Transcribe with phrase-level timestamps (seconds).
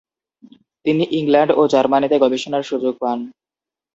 [0.85, 3.19] তিনি ইংল্যান্ড ও জার্মানীতে গবেষণার সুযোগ পান।